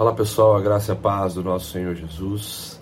[0.00, 2.80] Olá pessoal, a graça e a paz do nosso Senhor Jesus.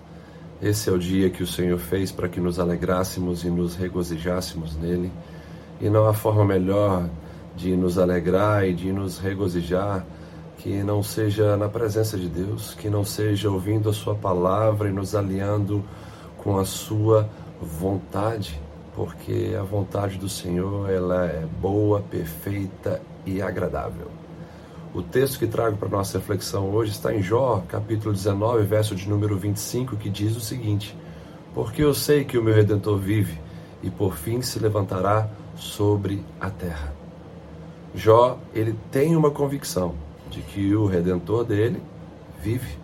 [0.62, 4.77] Esse é o dia que o Senhor fez para que nos alegrássemos e nos regozijássemos
[4.77, 5.11] nele.
[5.81, 7.11] E não há forma melhor
[7.57, 10.07] de nos alegrar e de nos regozijar
[10.59, 14.93] que não seja na presença de Deus, que não seja ouvindo a Sua palavra e
[14.93, 15.82] nos aliando
[16.37, 17.29] com a Sua
[17.61, 18.61] vontade,
[18.95, 24.07] porque a vontade do Senhor ela é boa, perfeita e agradável.
[24.95, 29.06] O texto que trago para nossa reflexão hoje está em Jó, capítulo 19, verso de
[29.06, 30.97] número 25, que diz o seguinte:
[31.55, 33.38] Porque eu sei que o meu redentor vive
[33.83, 36.95] e por fim se levantará sobre a terra.
[37.95, 39.95] Jó, ele tem uma convicção
[40.30, 41.83] de que o redentor dele
[42.42, 42.78] vive.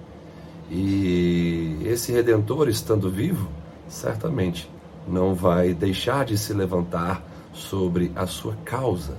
[0.71, 3.49] E esse redentor, estando vivo,
[3.89, 4.71] certamente
[5.09, 9.17] não vai deixar de se levantar sobre a sua causa.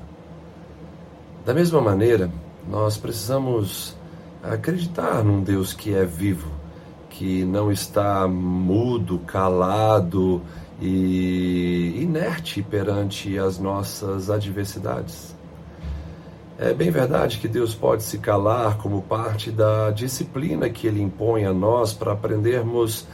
[1.45, 2.31] Da mesma maneira,
[2.67, 3.95] nós precisamos
[4.43, 6.51] acreditar num Deus que é vivo,
[7.09, 10.41] que não está mudo, calado
[10.81, 15.35] e inerte perante as nossas adversidades.
[16.57, 21.45] É bem verdade que Deus pode se calar como parte da disciplina que Ele impõe
[21.45, 23.05] a nós para aprendermos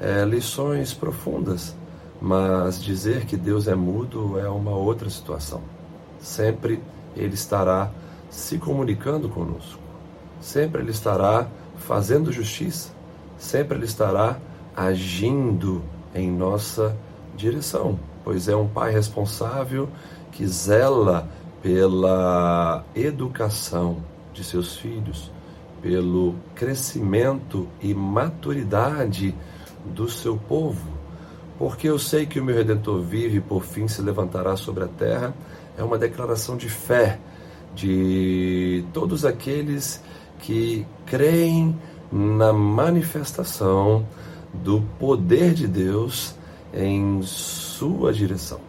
[0.00, 1.76] é, lições profundas,
[2.20, 5.60] mas dizer que Deus é mudo é uma outra situação.
[6.18, 6.82] Sempre
[7.14, 7.90] Ele estará
[8.30, 9.80] se comunicando conosco.
[10.40, 12.90] Sempre Ele estará fazendo justiça,
[13.38, 14.38] sempre Ele estará
[14.76, 15.82] agindo
[16.14, 16.96] em nossa
[17.36, 19.88] direção, pois é um Pai responsável
[20.32, 21.28] que zela
[21.62, 25.32] pela educação de seus filhos,
[25.80, 29.34] pelo crescimento e maturidade
[29.84, 30.96] do seu povo.
[31.58, 34.88] Porque eu sei que o meu redentor vive e por fim se levantará sobre a
[34.88, 35.34] terra,
[35.78, 37.18] é uma declaração de fé
[37.76, 40.02] de todos aqueles
[40.40, 41.78] que creem
[42.10, 44.06] na manifestação
[44.52, 46.34] do poder de Deus
[46.72, 48.60] em sua direção.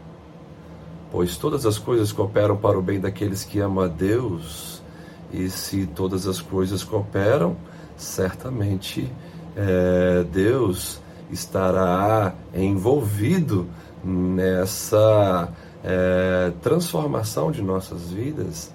[1.10, 4.84] Pois todas as coisas cooperam para o bem daqueles que amam a Deus,
[5.32, 7.56] e se todas as coisas cooperam,
[7.96, 9.10] certamente
[9.56, 11.02] é, Deus
[11.32, 13.68] estará envolvido
[14.04, 15.50] nessa
[15.84, 18.72] é, transformação de nossas vidas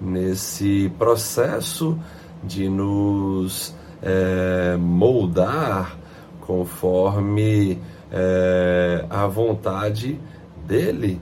[0.00, 1.98] nesse processo
[2.42, 5.96] de nos é, moldar
[6.40, 7.80] conforme
[8.12, 10.20] é, a vontade
[10.66, 11.20] dele,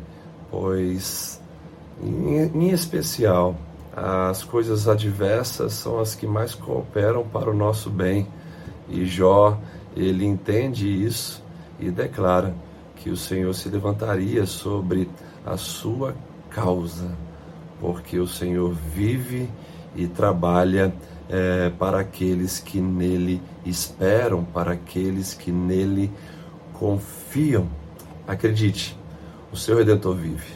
[0.50, 1.40] pois,
[2.02, 3.56] em, em especial,
[3.94, 8.26] as coisas adversas são as que mais cooperam para o nosso bem.
[8.88, 9.58] E Jó,
[9.94, 11.42] ele entende isso
[11.78, 12.54] e declara
[12.96, 15.08] que o Senhor se levantaria sobre
[15.44, 16.14] a sua
[16.50, 17.10] causa
[17.82, 19.50] porque o Senhor vive
[19.96, 20.94] e trabalha
[21.28, 26.08] é, para aqueles que nele esperam, para aqueles que nele
[26.74, 27.66] confiam.
[28.26, 28.96] Acredite,
[29.52, 30.46] o seu Redentor vive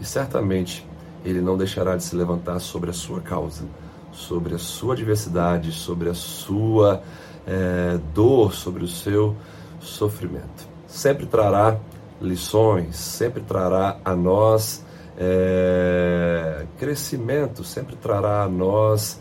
[0.00, 0.84] e certamente
[1.24, 3.64] ele não deixará de se levantar sobre a sua causa,
[4.10, 7.04] sobre a sua adversidade, sobre a sua
[7.46, 9.36] é, dor, sobre o seu
[9.78, 10.68] sofrimento.
[10.88, 11.78] Sempre trará
[12.20, 14.84] lições, sempre trará a nós
[15.16, 19.20] é, crescimento sempre trará a nós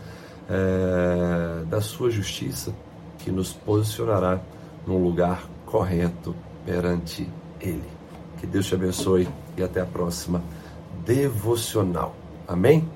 [0.49, 2.73] é, da sua justiça,
[3.19, 4.39] que nos posicionará
[4.85, 7.29] num lugar correto perante
[7.61, 7.89] Ele.
[8.39, 10.41] Que Deus te abençoe e até a próxima
[11.05, 12.15] devocional.
[12.47, 12.89] Amém?